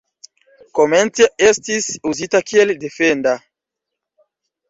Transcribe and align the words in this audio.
Komence 0.77 1.25
estis 1.49 1.89
uzita 2.11 2.41
kiel 2.51 2.73
defenda. 2.85 3.35